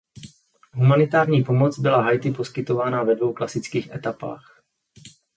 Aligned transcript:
Humanitární 0.73 1.43
pomoc 1.43 1.79
byla 1.79 2.01
Haiti 2.01 2.31
poskytována 2.31 3.03
ve 3.03 3.15
dvou 3.15 3.33
klasických 3.33 3.91
etapách. 3.91 4.61